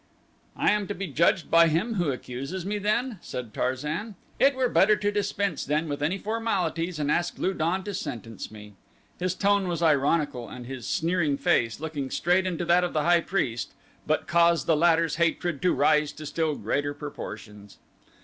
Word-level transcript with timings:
"I 0.57 0.71
am 0.71 0.87
to 0.87 0.95
be 0.95 1.05
judged 1.05 1.51
by 1.51 1.67
him 1.67 1.93
who 1.93 2.09
accuses 2.11 2.65
me 2.65 2.79
then," 2.79 3.19
said 3.21 3.53
Tarzan. 3.53 4.15
"It 4.39 4.55
were 4.55 4.67
better 4.67 4.95
to 4.95 5.11
dispense 5.11 5.63
then 5.63 5.87
with 5.87 6.01
any 6.01 6.17
formalities 6.17 6.97
and 6.97 7.11
ask 7.11 7.37
Lu 7.37 7.53
don 7.53 7.83
to 7.83 7.93
sentence 7.93 8.49
me." 8.49 8.73
His 9.19 9.35
tone 9.35 9.67
was 9.67 9.83
ironical 9.83 10.49
and 10.49 10.65
his 10.65 10.87
sneering 10.87 11.37
face, 11.37 11.79
looking 11.79 12.09
straight 12.09 12.47
into 12.47 12.65
that 12.65 12.83
of 12.83 12.93
the 12.93 13.03
high 13.03 13.21
priest, 13.21 13.73
but 14.07 14.25
caused 14.25 14.65
the 14.65 14.75
latter's 14.75 15.17
hatred 15.17 15.61
to 15.61 15.71
rise 15.71 16.11
to 16.13 16.25
still 16.25 16.55
greater 16.55 16.95
proportions. 16.95 17.77